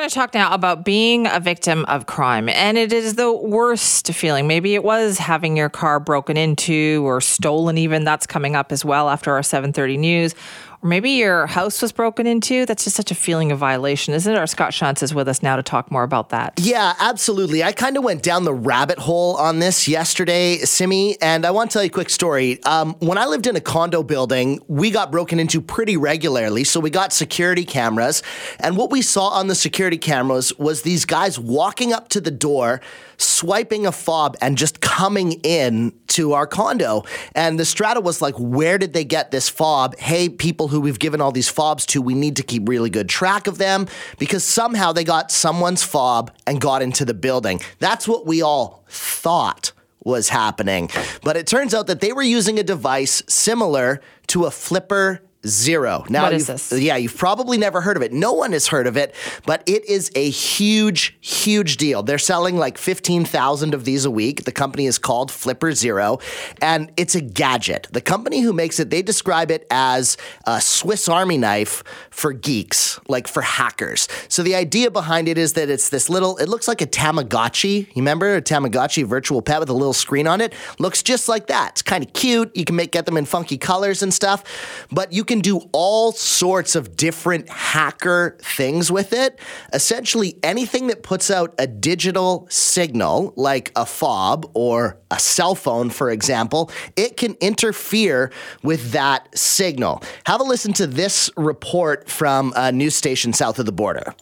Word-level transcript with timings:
going 0.00 0.10
to 0.10 0.14
talk 0.14 0.34
now 0.34 0.52
about 0.52 0.84
being 0.84 1.28
a 1.28 1.38
victim 1.38 1.84
of 1.84 2.06
crime. 2.06 2.48
And 2.48 2.76
it 2.76 2.92
is 2.92 3.14
the 3.14 3.32
worst 3.32 4.08
feeling. 4.08 4.48
Maybe 4.48 4.74
it 4.74 4.82
was 4.82 5.18
having 5.18 5.56
your 5.56 5.68
car 5.68 6.00
broken 6.00 6.36
into 6.36 7.06
or 7.06 7.20
stolen 7.20 7.78
even. 7.78 8.02
That's 8.02 8.26
coming 8.26 8.56
up 8.56 8.72
as 8.72 8.84
well 8.84 9.08
after 9.08 9.32
our 9.32 9.42
730 9.44 9.96
news. 9.96 10.34
Maybe 10.84 11.12
your 11.12 11.46
house 11.46 11.80
was 11.80 11.92
broken 11.92 12.26
into. 12.26 12.66
That's 12.66 12.84
just 12.84 12.94
such 12.94 13.10
a 13.10 13.14
feeling 13.14 13.50
of 13.50 13.58
violation, 13.58 14.12
isn't 14.12 14.30
it? 14.30 14.38
Our 14.38 14.46
Scott 14.46 14.72
Shantz 14.72 15.02
is 15.02 15.14
with 15.14 15.28
us 15.28 15.42
now 15.42 15.56
to 15.56 15.62
talk 15.62 15.90
more 15.90 16.02
about 16.02 16.28
that. 16.28 16.52
Yeah, 16.58 16.92
absolutely. 17.00 17.64
I 17.64 17.72
kind 17.72 17.96
of 17.96 18.04
went 18.04 18.22
down 18.22 18.44
the 18.44 18.52
rabbit 18.52 18.98
hole 18.98 19.36
on 19.36 19.60
this 19.60 19.88
yesterday, 19.88 20.58
Simi, 20.58 21.16
and 21.22 21.46
I 21.46 21.52
want 21.52 21.70
to 21.70 21.74
tell 21.74 21.82
you 21.82 21.88
a 21.88 21.90
quick 21.90 22.10
story. 22.10 22.62
Um, 22.64 22.96
when 22.98 23.16
I 23.16 23.24
lived 23.24 23.46
in 23.46 23.56
a 23.56 23.62
condo 23.62 24.02
building, 24.02 24.60
we 24.68 24.90
got 24.90 25.10
broken 25.10 25.40
into 25.40 25.62
pretty 25.62 25.96
regularly. 25.96 26.64
So 26.64 26.80
we 26.80 26.90
got 26.90 27.14
security 27.14 27.64
cameras. 27.64 28.22
And 28.60 28.76
what 28.76 28.90
we 28.90 29.00
saw 29.00 29.28
on 29.28 29.46
the 29.46 29.54
security 29.54 29.96
cameras 29.98 30.52
was 30.58 30.82
these 30.82 31.06
guys 31.06 31.38
walking 31.38 31.94
up 31.94 32.10
to 32.10 32.20
the 32.20 32.30
door 32.30 32.82
swiping 33.16 33.86
a 33.86 33.92
fob 33.92 34.36
and 34.40 34.56
just 34.56 34.80
coming 34.80 35.32
in 35.42 35.92
to 36.08 36.32
our 36.32 36.46
condo. 36.46 37.04
And 37.34 37.58
the 37.58 37.64
strata 37.64 38.00
was 38.00 38.20
like, 38.20 38.34
where 38.36 38.78
did 38.78 38.92
they 38.92 39.04
get 39.04 39.30
this 39.30 39.48
fob? 39.48 39.96
Hey, 39.98 40.28
people 40.28 40.68
who 40.74 40.80
we've 40.80 40.98
given 40.98 41.20
all 41.20 41.30
these 41.30 41.48
fobs 41.48 41.86
to, 41.86 42.02
we 42.02 42.14
need 42.14 42.36
to 42.36 42.42
keep 42.42 42.68
really 42.68 42.90
good 42.90 43.08
track 43.08 43.46
of 43.46 43.58
them 43.58 43.86
because 44.18 44.42
somehow 44.42 44.92
they 44.92 45.04
got 45.04 45.30
someone's 45.30 45.84
fob 45.84 46.32
and 46.46 46.60
got 46.60 46.82
into 46.82 47.04
the 47.04 47.14
building. 47.14 47.60
That's 47.78 48.08
what 48.08 48.26
we 48.26 48.42
all 48.42 48.84
thought 48.88 49.70
was 50.04 50.28
happening. 50.28 50.90
But 51.22 51.36
it 51.36 51.46
turns 51.46 51.74
out 51.74 51.86
that 51.86 52.00
they 52.00 52.12
were 52.12 52.22
using 52.22 52.58
a 52.58 52.64
device 52.64 53.22
similar 53.28 54.00
to 54.26 54.46
a 54.46 54.50
flipper 54.50 55.22
Zero. 55.46 56.04
Now, 56.08 56.24
what 56.24 56.32
is 56.32 56.46
this? 56.46 56.72
Yeah, 56.72 56.96
you've 56.96 57.16
probably 57.16 57.58
never 57.58 57.80
heard 57.80 57.96
of 57.96 58.02
it. 58.02 58.12
No 58.12 58.32
one 58.32 58.52
has 58.52 58.68
heard 58.68 58.86
of 58.86 58.96
it, 58.96 59.14
but 59.44 59.62
it 59.66 59.84
is 59.84 60.10
a 60.14 60.30
huge, 60.30 61.16
huge 61.20 61.76
deal. 61.76 62.02
They're 62.02 62.18
selling 62.18 62.56
like 62.56 62.78
15,000 62.78 63.74
of 63.74 63.84
these 63.84 64.04
a 64.04 64.10
week. 64.10 64.44
The 64.44 64.52
company 64.52 64.86
is 64.86 64.98
called 64.98 65.30
Flipper 65.30 65.72
Zero, 65.72 66.18
and 66.62 66.90
it's 66.96 67.14
a 67.14 67.20
gadget. 67.20 67.88
The 67.92 68.00
company 68.00 68.40
who 68.40 68.52
makes 68.52 68.80
it, 68.80 68.90
they 68.90 69.02
describe 69.02 69.50
it 69.50 69.66
as 69.70 70.16
a 70.46 70.60
Swiss 70.60 71.08
Army 71.08 71.36
knife 71.36 71.84
for 72.10 72.32
geeks, 72.32 72.98
like 73.08 73.28
for 73.28 73.42
hackers. 73.42 74.08
So 74.28 74.42
the 74.42 74.54
idea 74.54 74.90
behind 74.90 75.28
it 75.28 75.36
is 75.36 75.52
that 75.54 75.68
it's 75.68 75.90
this 75.90 76.08
little, 76.08 76.38
it 76.38 76.48
looks 76.48 76.68
like 76.68 76.80
a 76.80 76.86
Tamagotchi. 76.86 77.86
You 77.88 77.92
remember 77.96 78.36
a 78.36 78.42
Tamagotchi 78.42 79.04
virtual 79.04 79.42
pet 79.42 79.60
with 79.60 79.68
a 79.68 79.74
little 79.74 79.92
screen 79.92 80.26
on 80.26 80.40
it? 80.40 80.54
Looks 80.78 81.02
just 81.02 81.28
like 81.28 81.48
that. 81.48 81.72
It's 81.72 81.82
kind 81.82 82.04
of 82.04 82.12
cute. 82.12 82.56
You 82.56 82.64
can 82.64 82.76
make 82.76 82.92
get 82.92 83.06
them 83.06 83.16
in 83.16 83.24
funky 83.24 83.58
colors 83.58 84.02
and 84.02 84.14
stuff, 84.14 84.44
but 84.90 85.12
you 85.12 85.24
can 85.24 85.33
can 85.34 85.40
do 85.40 85.68
all 85.72 86.12
sorts 86.12 86.76
of 86.76 86.94
different 86.94 87.48
hacker 87.48 88.38
things 88.40 88.92
with 88.92 89.12
it. 89.12 89.40
Essentially, 89.72 90.38
anything 90.44 90.86
that 90.86 91.02
puts 91.02 91.28
out 91.28 91.52
a 91.58 91.66
digital 91.66 92.46
signal, 92.50 93.32
like 93.34 93.72
a 93.74 93.84
fob 93.84 94.48
or 94.54 94.96
a 95.10 95.18
cell 95.18 95.56
phone, 95.56 95.90
for 95.90 96.12
example, 96.12 96.70
it 96.94 97.16
can 97.16 97.34
interfere 97.40 98.30
with 98.62 98.92
that 98.92 99.36
signal. 99.36 100.00
Have 100.24 100.40
a 100.40 100.44
listen 100.44 100.72
to 100.74 100.86
this 100.86 101.28
report 101.36 102.08
from 102.08 102.52
a 102.54 102.70
news 102.70 102.94
station 102.94 103.32
south 103.32 103.58
of 103.58 103.66
the 103.66 103.72
border. 103.72 104.14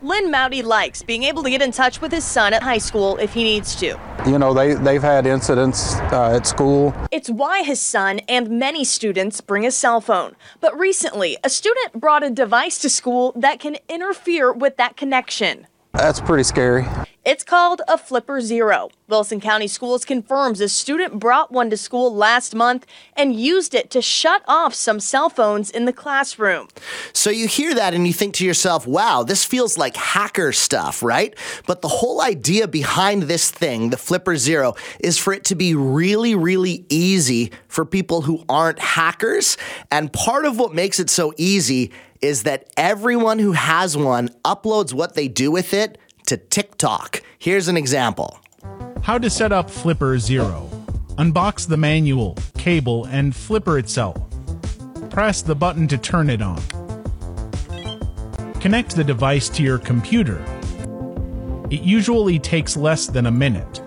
Lynn 0.00 0.30
Mowdy 0.30 0.62
likes 0.62 1.02
being 1.02 1.24
able 1.24 1.42
to 1.42 1.50
get 1.50 1.60
in 1.60 1.72
touch 1.72 2.00
with 2.00 2.12
his 2.12 2.24
son 2.24 2.52
at 2.54 2.62
high 2.62 2.78
school 2.78 3.16
if 3.16 3.34
he 3.34 3.42
needs 3.42 3.74
to. 3.76 3.98
You 4.26 4.38
know, 4.38 4.54
they, 4.54 4.74
they've 4.74 5.02
had 5.02 5.26
incidents 5.26 5.96
uh, 6.12 6.36
at 6.36 6.46
school. 6.46 6.94
It's 7.10 7.28
why 7.28 7.64
his 7.64 7.80
son 7.80 8.20
and 8.28 8.48
many 8.48 8.84
students 8.84 9.40
bring 9.40 9.66
a 9.66 9.72
cell 9.72 10.00
phone. 10.00 10.36
But 10.60 10.78
recently, 10.78 11.36
a 11.42 11.50
student 11.50 11.94
brought 11.94 12.22
a 12.22 12.30
device 12.30 12.78
to 12.78 12.88
school 12.88 13.32
that 13.34 13.58
can 13.58 13.76
interfere 13.88 14.52
with 14.52 14.76
that 14.76 14.96
connection. 14.96 15.66
That's 15.94 16.20
pretty 16.20 16.44
scary. 16.44 16.86
It's 17.28 17.44
called 17.44 17.82
a 17.86 17.98
Flipper 17.98 18.40
Zero. 18.40 18.88
Wilson 19.06 19.38
County 19.38 19.68
Schools 19.68 20.06
confirms 20.06 20.62
a 20.62 20.68
student 20.70 21.18
brought 21.18 21.52
one 21.52 21.68
to 21.68 21.76
school 21.76 22.14
last 22.14 22.54
month 22.54 22.86
and 23.14 23.38
used 23.38 23.74
it 23.74 23.90
to 23.90 24.00
shut 24.00 24.40
off 24.48 24.72
some 24.72 24.98
cell 24.98 25.28
phones 25.28 25.70
in 25.70 25.84
the 25.84 25.92
classroom. 25.92 26.68
So 27.12 27.28
you 27.28 27.46
hear 27.46 27.74
that 27.74 27.92
and 27.92 28.06
you 28.06 28.14
think 28.14 28.32
to 28.36 28.46
yourself, 28.46 28.86
wow, 28.86 29.24
this 29.24 29.44
feels 29.44 29.76
like 29.76 29.94
hacker 29.94 30.52
stuff, 30.52 31.02
right? 31.02 31.36
But 31.66 31.82
the 31.82 31.88
whole 31.88 32.22
idea 32.22 32.66
behind 32.66 33.24
this 33.24 33.50
thing, 33.50 33.90
the 33.90 33.98
Flipper 33.98 34.38
Zero, 34.38 34.74
is 35.00 35.18
for 35.18 35.34
it 35.34 35.44
to 35.44 35.54
be 35.54 35.74
really, 35.74 36.34
really 36.34 36.86
easy 36.88 37.52
for 37.68 37.84
people 37.84 38.22
who 38.22 38.42
aren't 38.48 38.78
hackers. 38.78 39.58
And 39.90 40.10
part 40.14 40.46
of 40.46 40.58
what 40.58 40.72
makes 40.72 40.98
it 40.98 41.10
so 41.10 41.34
easy 41.36 41.92
is 42.22 42.44
that 42.44 42.72
everyone 42.78 43.38
who 43.38 43.52
has 43.52 43.98
one 43.98 44.28
uploads 44.46 44.94
what 44.94 45.14
they 45.14 45.28
do 45.28 45.50
with 45.50 45.74
it 45.74 45.98
to 46.28 46.36
TikTok. 46.36 47.22
Here's 47.38 47.68
an 47.68 47.78
example 47.78 48.38
How 49.02 49.16
to 49.16 49.30
set 49.30 49.50
up 49.50 49.70
Flipper 49.70 50.18
Zero. 50.18 50.68
Unbox 51.16 51.66
the 51.66 51.78
manual, 51.78 52.36
cable, 52.58 53.06
and 53.06 53.34
Flipper 53.34 53.78
itself. 53.78 54.20
Press 55.08 55.40
the 55.40 55.54
button 55.54 55.88
to 55.88 55.96
turn 55.96 56.28
it 56.28 56.42
on. 56.42 56.60
Connect 58.60 58.94
the 58.94 59.04
device 59.04 59.48
to 59.48 59.62
your 59.62 59.78
computer. 59.78 60.44
It 61.70 61.80
usually 61.80 62.38
takes 62.38 62.76
less 62.76 63.06
than 63.06 63.24
a 63.24 63.30
minute. 63.30 63.80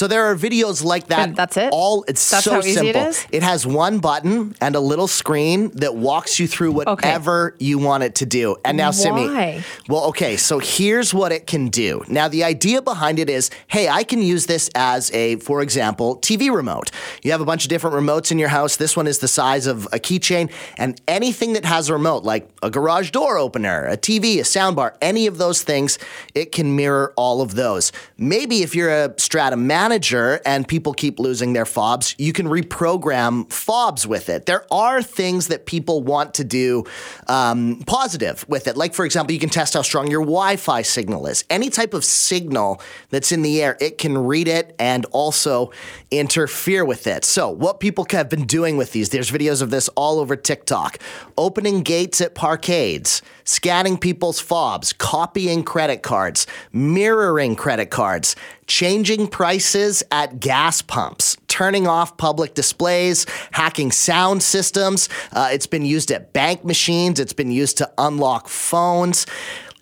So 0.00 0.06
there 0.06 0.24
are 0.30 0.34
videos 0.34 0.82
like 0.82 1.08
that. 1.08 1.28
And 1.28 1.36
that's 1.36 1.58
it. 1.58 1.68
All 1.74 2.06
it's 2.08 2.30
that's 2.30 2.44
so 2.44 2.62
simple. 2.62 3.02
It, 3.02 3.26
it 3.32 3.42
has 3.42 3.66
one 3.66 3.98
button 3.98 4.56
and 4.58 4.74
a 4.74 4.80
little 4.80 5.06
screen 5.06 5.68
that 5.72 5.94
walks 5.94 6.40
you 6.40 6.48
through 6.48 6.72
whatever 6.72 7.52
okay. 7.52 7.62
you 7.62 7.78
want 7.78 8.04
it 8.04 8.14
to 8.14 8.24
do. 8.24 8.56
And 8.64 8.78
now, 8.78 8.86
Why? 8.86 8.90
Simi. 8.92 9.62
Well, 9.90 10.04
okay. 10.06 10.38
So 10.38 10.58
here's 10.58 11.12
what 11.12 11.32
it 11.32 11.46
can 11.46 11.68
do. 11.68 12.02
Now, 12.08 12.28
the 12.28 12.44
idea 12.44 12.80
behind 12.80 13.18
it 13.18 13.28
is, 13.28 13.50
hey, 13.68 13.90
I 13.90 14.02
can 14.02 14.22
use 14.22 14.46
this 14.46 14.70
as 14.74 15.12
a, 15.12 15.36
for 15.36 15.60
example, 15.60 16.16
TV 16.16 16.50
remote. 16.50 16.90
You 17.22 17.32
have 17.32 17.42
a 17.42 17.44
bunch 17.44 17.64
of 17.64 17.68
different 17.68 17.94
remotes 17.94 18.32
in 18.32 18.38
your 18.38 18.48
house. 18.48 18.76
This 18.76 18.96
one 18.96 19.06
is 19.06 19.18
the 19.18 19.28
size 19.28 19.66
of 19.66 19.84
a 19.92 19.98
keychain, 19.98 20.50
and 20.78 20.98
anything 21.08 21.52
that 21.52 21.66
has 21.66 21.90
a 21.90 21.92
remote, 21.92 22.24
like 22.24 22.48
a 22.62 22.70
garage 22.70 23.10
door 23.10 23.36
opener, 23.36 23.86
a 23.86 23.98
TV, 23.98 24.38
a 24.38 24.44
soundbar, 24.44 24.96
any 25.02 25.26
of 25.26 25.36
those 25.36 25.62
things, 25.62 25.98
it 26.34 26.52
can 26.52 26.74
mirror 26.74 27.12
all 27.16 27.42
of 27.42 27.54
those. 27.54 27.92
Maybe 28.16 28.62
if 28.62 28.74
you're 28.74 28.88
a 28.88 29.12
Strata 29.18 29.58
manager 29.90 30.40
and 30.46 30.68
people 30.68 30.94
keep 30.94 31.18
losing 31.18 31.52
their 31.52 31.66
fobs, 31.66 32.14
you 32.16 32.32
can 32.32 32.46
reprogram 32.46 33.50
fobs 33.52 34.06
with 34.06 34.28
it. 34.28 34.46
There 34.46 34.64
are 34.72 35.02
things 35.02 35.48
that 35.48 35.66
people 35.66 36.00
want 36.00 36.34
to 36.34 36.44
do 36.44 36.84
um, 37.26 37.82
positive 37.88 38.48
with 38.48 38.68
it. 38.68 38.76
Like, 38.76 38.94
for 38.94 39.04
example, 39.04 39.32
you 39.32 39.40
can 39.40 39.48
test 39.48 39.74
how 39.74 39.82
strong 39.82 40.08
your 40.08 40.20
Wi 40.20 40.54
Fi 40.56 40.82
signal 40.82 41.26
is. 41.26 41.44
Any 41.50 41.70
type 41.70 41.92
of 41.92 42.04
signal 42.04 42.80
that's 43.08 43.32
in 43.32 43.42
the 43.42 43.60
air, 43.60 43.76
it 43.80 43.98
can 43.98 44.16
read 44.16 44.46
it 44.46 44.76
and 44.78 45.06
also 45.06 45.72
interfere 46.12 46.84
with 46.84 47.08
it. 47.08 47.24
So, 47.24 47.50
what 47.50 47.80
people 47.80 48.06
have 48.10 48.28
been 48.28 48.46
doing 48.46 48.76
with 48.76 48.92
these, 48.92 49.08
there's 49.08 49.30
videos 49.30 49.60
of 49.60 49.70
this 49.70 49.88
all 49.96 50.20
over 50.20 50.36
TikTok 50.36 50.98
opening 51.36 51.82
gates 51.82 52.20
at 52.20 52.34
parkades, 52.34 53.22
scanning 53.44 53.98
people's 53.98 54.38
fobs, 54.38 54.92
copying 54.92 55.64
credit 55.64 56.02
cards, 56.02 56.46
mirroring 56.72 57.56
credit 57.56 57.90
cards 57.90 58.36
changing 58.70 59.26
prices 59.26 60.00
at 60.12 60.38
gas 60.38 60.80
pumps, 60.80 61.36
turning 61.48 61.88
off 61.88 62.16
public 62.16 62.54
displays, 62.54 63.26
hacking 63.50 63.90
sound 63.90 64.44
systems. 64.44 65.08
Uh, 65.32 65.48
it's 65.52 65.66
been 65.66 65.84
used 65.84 66.12
at 66.12 66.32
bank 66.32 66.64
machines, 66.64 67.18
it's 67.18 67.32
been 67.32 67.50
used 67.50 67.76
to 67.76 67.90
unlock 67.98 68.46
phones. 68.48 69.26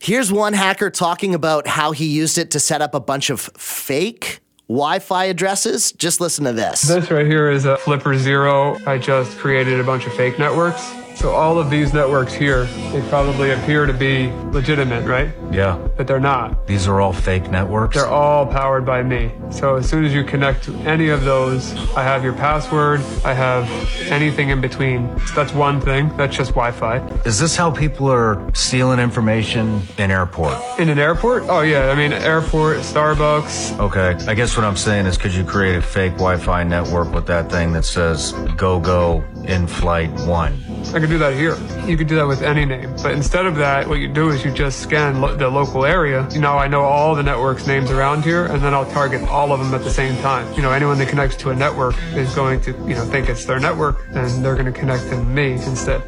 Here's 0.01 0.33
one 0.33 0.55
hacker 0.55 0.89
talking 0.91 1.35
about 1.35 1.67
how 1.67 1.93
he 1.93 2.07
used 2.07 2.39
it 2.39 2.51
to 2.53 2.61
set 2.61 2.81
up 2.81 2.95
a 2.95 3.01
bunch 3.01 3.29
of 3.29 3.41
fake 3.41 4.41
Wi 4.69 5.01
Fi 5.01 5.25
addresses. 5.27 5.93
Just 5.93 6.21
listen 6.21 6.47
to 6.47 6.53
this. 6.53 6.83
This 6.83 7.11
right 7.11 7.27
here 7.27 7.51
is 7.51 7.67
a 7.67 7.77
Flipper 7.77 8.17
Zero. 8.17 8.79
I 8.87 8.97
just 8.97 9.37
created 9.37 9.81
a 9.81 9.85
bunch 9.85 10.07
of 10.07 10.15
fake 10.15 10.39
networks 10.39 10.95
So 11.19 11.33
all 11.33 11.59
of 11.59 11.69
these 11.69 11.93
networks 11.93 12.33
here, 12.33 12.67
they 12.93 13.03
probably 13.09 13.51
appear 13.51 13.87
to 13.87 13.93
be 13.93 14.31
legitimate, 14.53 15.05
right? 15.05 15.33
Yeah. 15.51 15.77
But 15.97 16.07
they're 16.07 16.21
not. 16.21 16.69
These 16.69 16.87
are 16.87 17.01
all 17.01 17.13
fake 17.13 17.51
networks. 17.51 17.97
They're 17.97 18.07
all 18.07 18.47
powered 18.47 18.87
by 18.87 19.03
me. 19.03 19.33
So 19.51 19.75
as 19.75 19.89
soon 19.89 20.05
as 20.05 20.15
you 20.15 20.23
connect 20.23 20.63
to 20.67 20.77
any 20.87 21.09
of 21.09 21.25
those, 21.25 21.73
I 21.97 22.05
have 22.05 22.23
your 22.23 22.35
password, 22.35 23.01
I 23.25 23.35
have 23.35 23.69
anything 24.13 24.51
in 24.51 24.61
between. 24.61 25.13
That's 25.35 25.53
one 25.53 25.81
thing. 25.81 26.17
That's 26.17 26.37
just 26.37 26.51
Wi-Fi. 26.51 26.99
Is 27.25 27.41
this 27.41 27.57
how 27.57 27.73
people 27.73 28.09
are 28.13 28.41
stealing 28.55 29.01
information 29.01 29.83
in 29.99 30.13
airport? 30.13 30.57
In 30.79 30.89
an 30.89 31.01
airport? 31.01 31.47
Oh 31.49 31.63
yeah, 31.63 31.91
I 31.91 31.97
mean 31.97 32.13
airport, 32.13 32.79
Starbucks. 32.79 33.77
Okay. 33.81 34.25
I 34.31 34.35
guess 34.35 34.57
what 34.57 34.65
I'm 34.65 34.77
saying 34.77 35.07
is 35.07 35.19
could 35.19 35.35
you 35.35 35.43
create 35.43 35.75
a 35.75 35.83
fake 35.83 36.13
Wi-Fi 36.13 36.63
network 36.63 37.13
with 37.13 37.27
that 37.27 37.51
thing 37.51 37.73
that 37.73 37.85
says 37.85 38.35
go 38.57 38.79
go 38.79 39.25
in 39.49 39.67
flight 39.67 40.11
1? 40.27 40.65
I 40.95 41.01
could 41.01 41.09
do 41.09 41.19
that 41.19 41.35
here. 41.35 41.57
You 41.87 41.97
could 41.97 42.07
do 42.07 42.17
that 42.17 42.27
with 42.27 42.43
any 42.43 42.65
name. 42.65 42.95
But 43.03 43.13
instead 43.13 43.47
of 43.47 43.57
that, 43.57 43.89
what 43.89 43.99
you 43.99 44.09
do 44.09 44.29
is 44.29 44.45
you 44.45 44.53
just 44.53 44.81
scan 44.81 45.21
lo- 45.21 45.35
the 45.35 45.49
local 45.49 45.85
area. 45.85 46.29
You 46.31 46.41
know, 46.41 46.57
I 46.59 46.69
know 46.69 46.83
all 46.83 47.15
the 47.15 47.23
networks 47.23 47.67
names 47.67 47.91
around 47.91 48.25
here, 48.25 48.47
and 48.47 48.63
then 48.63 48.75
I'll 48.75 48.91
target 48.91 49.23
all 49.29 49.53
of 49.53 49.61
them 49.61 49.75
at 49.75 49.83
the 49.83 49.91
same 49.91 50.17
time. 50.23 50.53
You 50.55 50.63
know, 50.63 50.71
anyone 50.71 50.99
that 50.99 51.09
connects 51.09 51.37
to 51.39 51.51
a 51.51 51.55
network 51.55 51.97
is 52.15 52.35
going 52.35 52.61
to, 52.63 52.73
you 52.87 52.95
know, 52.95 53.05
think 53.05 53.29
it's 53.29 53.45
their 53.45 53.59
network, 53.59 54.07
and 54.11 54.45
they're 54.45 54.55
going 54.55 54.73
to 54.73 54.79
connect 54.79 55.05
to 55.09 55.17
me 55.17 55.53
instead. 55.53 56.03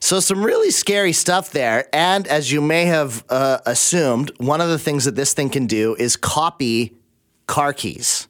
So, 0.00 0.20
some 0.20 0.44
really 0.44 0.70
scary 0.70 1.12
stuff 1.12 1.50
there. 1.50 1.88
And 1.94 2.26
as 2.26 2.52
you 2.52 2.60
may 2.60 2.84
have 2.84 3.24
uh, 3.30 3.58
assumed, 3.64 4.32
one 4.36 4.60
of 4.60 4.68
the 4.68 4.78
things 4.78 5.06
that 5.06 5.14
this 5.16 5.32
thing 5.32 5.48
can 5.48 5.66
do 5.66 5.96
is 5.98 6.16
copy 6.16 6.94
car 7.46 7.72
keys, 7.72 8.28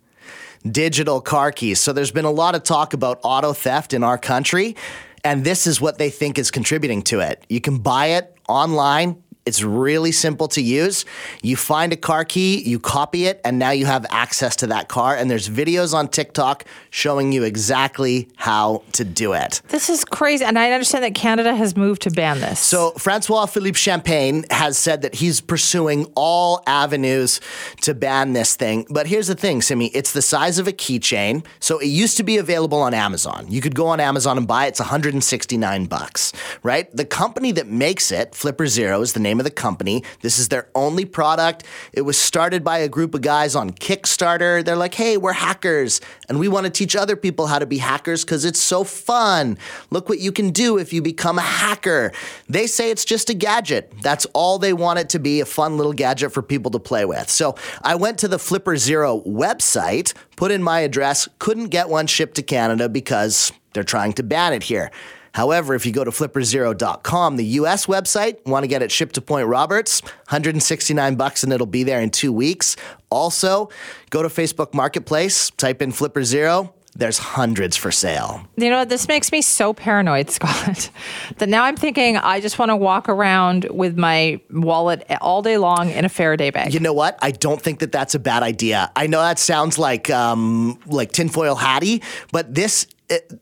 digital 0.70 1.20
car 1.20 1.52
keys. 1.52 1.80
So, 1.80 1.92
there's 1.92 2.12
been 2.12 2.24
a 2.24 2.30
lot 2.30 2.54
of 2.54 2.62
talk 2.62 2.94
about 2.94 3.20
auto 3.22 3.52
theft 3.52 3.92
in 3.92 4.02
our 4.02 4.18
country. 4.18 4.76
And 5.24 5.42
this 5.42 5.66
is 5.66 5.80
what 5.80 5.96
they 5.96 6.10
think 6.10 6.38
is 6.38 6.50
contributing 6.50 7.02
to 7.04 7.20
it. 7.20 7.46
You 7.48 7.60
can 7.60 7.78
buy 7.78 8.08
it 8.08 8.36
online. 8.46 9.22
It's 9.46 9.62
really 9.62 10.10
simple 10.10 10.48
to 10.48 10.62
use. 10.62 11.04
You 11.42 11.56
find 11.56 11.92
a 11.92 11.96
car 11.96 12.24
key, 12.24 12.62
you 12.62 12.80
copy 12.80 13.26
it, 13.26 13.42
and 13.44 13.58
now 13.58 13.72
you 13.72 13.84
have 13.84 14.06
access 14.08 14.56
to 14.56 14.66
that 14.68 14.88
car. 14.88 15.14
And 15.14 15.30
there's 15.30 15.50
videos 15.50 15.92
on 15.92 16.08
TikTok 16.08 16.64
showing 16.88 17.30
you 17.30 17.42
exactly 17.44 18.28
how 18.36 18.82
to 18.92 19.04
do 19.04 19.34
it. 19.34 19.60
This 19.68 19.90
is 19.90 20.02
crazy. 20.02 20.46
And 20.46 20.58
I 20.58 20.72
understand 20.72 21.04
that 21.04 21.14
Canada 21.14 21.54
has 21.54 21.76
moved 21.76 22.00
to 22.02 22.10
ban 22.10 22.40
this. 22.40 22.58
So 22.58 22.92
Francois 22.92 23.44
Philippe 23.44 23.76
Champagne 23.76 24.46
has 24.50 24.78
said 24.78 25.02
that 25.02 25.16
he's 25.16 25.42
pursuing 25.42 26.06
all 26.14 26.62
avenues 26.66 27.40
to 27.82 27.92
ban 27.92 28.32
this 28.32 28.56
thing. 28.56 28.86
But 28.88 29.06
here's 29.06 29.26
the 29.26 29.34
thing, 29.34 29.60
Simi, 29.60 29.88
it's 29.88 30.12
the 30.12 30.22
size 30.22 30.58
of 30.58 30.66
a 30.66 30.72
keychain. 30.72 31.44
So 31.60 31.78
it 31.80 31.88
used 31.88 32.16
to 32.16 32.22
be 32.22 32.38
available 32.38 32.80
on 32.80 32.94
Amazon. 32.94 33.44
You 33.50 33.60
could 33.60 33.74
go 33.74 33.88
on 33.88 34.00
Amazon 34.00 34.38
and 34.38 34.48
buy 34.48 34.64
it. 34.64 34.68
It's 34.68 34.80
169 34.80 35.84
bucks, 35.84 36.32
right? 36.62 36.90
The 36.96 37.04
company 37.04 37.52
that 37.52 37.66
makes 37.66 38.10
it, 38.10 38.34
Flipper 38.34 38.66
Zero 38.66 39.02
is 39.02 39.12
the 39.12 39.20
name 39.20 39.33
of 39.40 39.44
the 39.44 39.50
company. 39.50 40.02
This 40.20 40.38
is 40.38 40.48
their 40.48 40.68
only 40.74 41.04
product. 41.04 41.64
It 41.92 42.02
was 42.02 42.18
started 42.18 42.64
by 42.64 42.78
a 42.78 42.88
group 42.88 43.14
of 43.14 43.22
guys 43.22 43.54
on 43.54 43.70
Kickstarter. 43.70 44.64
They're 44.64 44.76
like, 44.76 44.94
"Hey, 44.94 45.16
we're 45.16 45.32
hackers 45.32 46.00
and 46.28 46.38
we 46.38 46.48
want 46.48 46.64
to 46.64 46.70
teach 46.70 46.96
other 46.96 47.16
people 47.16 47.46
how 47.46 47.58
to 47.58 47.66
be 47.66 47.78
hackers 47.78 48.24
cuz 48.24 48.44
it's 48.44 48.60
so 48.60 48.84
fun. 48.84 49.58
Look 49.90 50.08
what 50.08 50.18
you 50.18 50.32
can 50.32 50.50
do 50.50 50.78
if 50.78 50.92
you 50.92 51.02
become 51.02 51.38
a 51.38 51.42
hacker." 51.42 52.12
They 52.48 52.66
say 52.66 52.90
it's 52.90 53.04
just 53.04 53.30
a 53.30 53.34
gadget. 53.34 53.92
That's 54.02 54.26
all 54.32 54.58
they 54.58 54.72
want 54.72 54.98
it 54.98 55.08
to 55.10 55.18
be, 55.18 55.40
a 55.40 55.46
fun 55.46 55.76
little 55.76 55.92
gadget 55.92 56.32
for 56.32 56.42
people 56.42 56.70
to 56.72 56.78
play 56.78 57.04
with. 57.04 57.30
So, 57.30 57.54
I 57.82 57.94
went 57.94 58.18
to 58.18 58.28
the 58.28 58.38
Flipper 58.38 58.76
Zero 58.76 59.22
website, 59.26 60.12
put 60.36 60.50
in 60.50 60.62
my 60.62 60.80
address, 60.80 61.28
couldn't 61.38 61.68
get 61.68 61.88
one 61.88 62.06
shipped 62.06 62.36
to 62.36 62.42
Canada 62.42 62.88
because 62.88 63.52
they're 63.72 63.82
trying 63.82 64.12
to 64.14 64.22
ban 64.22 64.52
it 64.52 64.64
here. 64.64 64.90
However, 65.34 65.74
if 65.74 65.84
you 65.84 65.92
go 65.92 66.04
to 66.04 66.10
flipperzero.com, 66.10 67.36
the 67.36 67.44
US 67.44 67.86
website, 67.86 68.44
want 68.46 68.62
to 68.62 68.68
get 68.68 68.82
it 68.82 68.90
shipped 68.90 69.16
to 69.16 69.20
Point 69.20 69.48
Roberts, 69.48 70.00
169 70.02 71.16
bucks 71.16 71.42
and 71.42 71.52
it'll 71.52 71.66
be 71.66 71.82
there 71.82 72.00
in 72.00 72.10
2 72.10 72.32
weeks. 72.32 72.76
Also, 73.10 73.68
go 74.10 74.22
to 74.22 74.28
Facebook 74.28 74.72
Marketplace, 74.72 75.50
type 75.50 75.82
in 75.82 75.92
Flipper 75.92 76.24
Zero, 76.24 76.72
there's 76.96 77.18
hundreds 77.18 77.76
for 77.76 77.90
sale. 77.90 78.46
You 78.56 78.70
know, 78.70 78.78
what? 78.78 78.88
this 78.88 79.08
makes 79.08 79.32
me 79.32 79.42
so 79.42 79.72
paranoid, 79.72 80.30
Scott, 80.30 80.90
that 81.38 81.48
now 81.48 81.64
I'm 81.64 81.76
thinking 81.76 82.16
I 82.16 82.40
just 82.40 82.58
want 82.58 82.70
to 82.70 82.76
walk 82.76 83.08
around 83.08 83.66
with 83.70 83.98
my 83.98 84.40
wallet 84.50 85.04
all 85.20 85.42
day 85.42 85.58
long 85.58 85.90
in 85.90 86.04
a 86.04 86.08
Faraday 86.08 86.50
bag. 86.50 86.72
You 86.72 86.80
know 86.80 86.92
what? 86.92 87.18
I 87.20 87.32
don't 87.32 87.60
think 87.60 87.80
that 87.80 87.90
that's 87.90 88.14
a 88.14 88.20
bad 88.20 88.42
idea. 88.42 88.92
I 88.94 89.08
know 89.08 89.20
that 89.20 89.38
sounds 89.38 89.78
like 89.78 90.08
um, 90.10 90.78
like 90.86 91.10
tinfoil 91.12 91.56
hatty, 91.56 92.02
but 92.30 92.54
this 92.54 92.86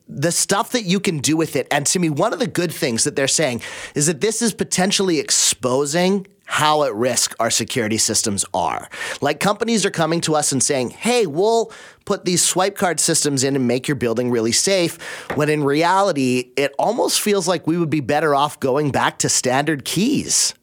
the 0.08 0.32
stuff 0.32 0.72
that 0.72 0.82
you 0.82 1.00
can 1.00 1.18
do 1.18 1.36
with 1.36 1.56
it, 1.56 1.66
and 1.70 1.86
to 1.86 1.98
me, 1.98 2.10
one 2.10 2.32
of 2.32 2.38
the 2.38 2.46
good 2.46 2.72
things 2.72 3.04
that 3.04 3.16
they're 3.16 3.28
saying 3.28 3.62
is 3.94 4.06
that 4.06 4.20
this 4.20 4.42
is 4.42 4.52
potentially 4.52 5.18
exposing 5.18 6.26
how 6.44 6.82
at 6.82 6.94
risk 6.94 7.34
our 7.40 7.50
security 7.50 7.96
systems 7.96 8.44
are. 8.52 8.88
Like 9.22 9.40
companies 9.40 9.86
are 9.86 9.90
coming 9.90 10.20
to 10.22 10.34
us 10.34 10.52
and 10.52 10.62
saying, 10.62 10.90
hey, 10.90 11.24
we'll 11.26 11.72
put 12.04 12.24
these 12.24 12.44
swipe 12.44 12.76
card 12.76 13.00
systems 13.00 13.42
in 13.42 13.56
and 13.56 13.66
make 13.66 13.88
your 13.88 13.94
building 13.94 14.30
really 14.30 14.52
safe, 14.52 14.98
when 15.34 15.48
in 15.48 15.64
reality, 15.64 16.52
it 16.56 16.74
almost 16.78 17.20
feels 17.20 17.48
like 17.48 17.66
we 17.66 17.78
would 17.78 17.88
be 17.90 18.00
better 18.00 18.34
off 18.34 18.60
going 18.60 18.90
back 18.90 19.18
to 19.20 19.28
standard 19.28 19.84
keys. 19.84 20.54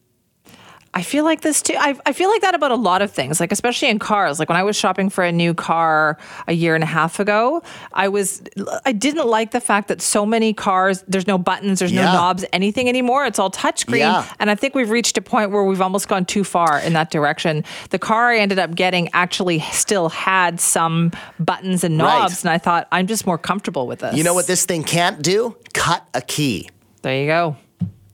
I 0.92 1.02
feel 1.02 1.22
like 1.22 1.42
this 1.42 1.62
too. 1.62 1.74
I, 1.78 1.96
I 2.04 2.12
feel 2.12 2.28
like 2.30 2.42
that 2.42 2.56
about 2.56 2.72
a 2.72 2.76
lot 2.76 3.00
of 3.00 3.12
things, 3.12 3.38
like 3.38 3.52
especially 3.52 3.88
in 3.90 4.00
cars. 4.00 4.40
Like 4.40 4.48
when 4.48 4.58
I 4.58 4.64
was 4.64 4.74
shopping 4.74 5.08
for 5.08 5.22
a 5.22 5.30
new 5.30 5.54
car 5.54 6.18
a 6.48 6.52
year 6.52 6.74
and 6.74 6.82
a 6.82 6.86
half 6.86 7.20
ago, 7.20 7.62
I 7.92 8.08
was 8.08 8.42
I 8.84 8.90
didn't 8.90 9.28
like 9.28 9.52
the 9.52 9.60
fact 9.60 9.86
that 9.86 10.02
so 10.02 10.26
many 10.26 10.52
cars 10.52 11.04
there's 11.06 11.28
no 11.28 11.38
buttons, 11.38 11.78
there's 11.78 11.92
Yeah. 11.92 12.06
no 12.06 12.12
knobs, 12.14 12.44
anything 12.52 12.88
anymore. 12.88 13.24
It's 13.24 13.38
all 13.38 13.52
touchscreen, 13.52 13.98
Yeah. 14.00 14.26
and 14.40 14.50
I 14.50 14.56
think 14.56 14.74
we've 14.74 14.90
reached 14.90 15.16
a 15.16 15.22
point 15.22 15.52
where 15.52 15.62
we've 15.62 15.80
almost 15.80 16.08
gone 16.08 16.24
too 16.24 16.42
far 16.42 16.80
in 16.80 16.92
that 16.94 17.12
direction. 17.12 17.64
The 17.90 17.98
car 18.00 18.30
I 18.32 18.38
ended 18.38 18.58
up 18.58 18.74
getting 18.74 19.08
actually 19.12 19.60
still 19.70 20.08
had 20.08 20.60
some 20.60 21.12
buttons 21.38 21.84
and 21.84 22.00
Right. 22.02 22.18
knobs, 22.22 22.42
and 22.44 22.50
I 22.52 22.58
thought 22.58 22.88
I'm 22.90 23.06
just 23.06 23.26
more 23.26 23.38
comfortable 23.38 23.86
with 23.86 24.00
this. 24.00 24.16
You 24.16 24.24
know 24.24 24.34
what 24.34 24.48
this 24.48 24.64
thing 24.64 24.82
can't 24.82 25.22
do? 25.22 25.56
Cut 25.72 26.04
a 26.14 26.20
key. 26.20 26.68
There 27.02 27.14
you 27.16 27.26
go. 27.28 27.56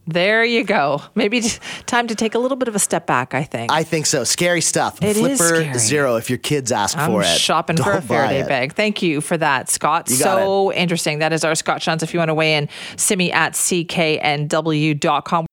There 0.08 0.44
you 0.44 0.62
go. 0.62 1.02
Maybe 1.16 1.42
time 1.86 2.06
to 2.06 2.14
take 2.14 2.34
a 2.36 2.38
little 2.38 2.56
bit 2.56 2.68
of 2.68 2.76
a 2.76 2.78
step 2.78 3.06
back. 3.06 3.34
I 3.34 3.42
think. 3.42 3.72
I 3.72 3.82
think 3.82 4.06
so. 4.06 4.22
Scary 4.24 4.60
stuff. 4.60 5.02
It 5.02 5.16
is 5.16 5.18
Flipper 5.18 5.62
scary. 5.62 5.78
Zero 5.78 6.16
if 6.16 6.30
your 6.30 6.38
kids 6.38 6.70
ask 6.70 6.96
I'm 6.96 7.10
for 7.10 7.22
it. 7.22 7.26
shopping 7.26 7.76
for 7.76 7.90
a 7.90 7.94
Don't 7.94 8.04
Faraday 8.04 8.40
it. 8.40 8.48
bag. 8.48 8.74
Thank 8.74 9.02
you 9.02 9.20
for 9.20 9.36
that, 9.36 9.68
Scott. 9.68 10.08
You 10.08 10.14
so 10.16 10.72
interesting. 10.72 11.18
That 11.18 11.32
is 11.32 11.44
our 11.44 11.56
Scott 11.56 11.80
Shantz. 11.80 12.04
If 12.04 12.14
you 12.14 12.20
want 12.20 12.28
to 12.28 12.34
weigh 12.34 12.54
in, 12.54 12.68
simi 12.96 13.32
at 13.32 13.54
cknw.com. 13.54 15.44